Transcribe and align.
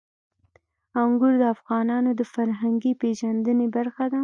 انګور 1.01 1.33
د 1.41 1.43
افغانانو 1.55 2.09
د 2.19 2.21
فرهنګي 2.33 2.93
پیژندنې 3.01 3.67
برخه 3.75 4.05
ده. 4.11 4.19